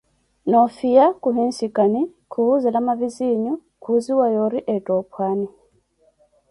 [0.49, 2.01] noofiya khuhinsikani,
[2.31, 5.47] khuwuuzela mavizinho, khuuziwa yoori ettha pwani.